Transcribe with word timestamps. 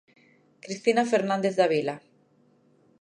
Cristina 0.63 1.03
Fernández 1.13 1.53
Davila. 1.61 1.95